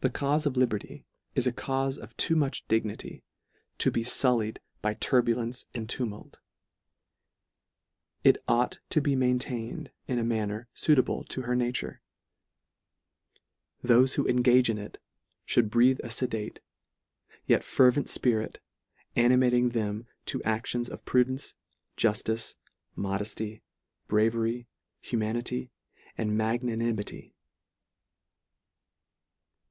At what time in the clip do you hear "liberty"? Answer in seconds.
0.58-1.06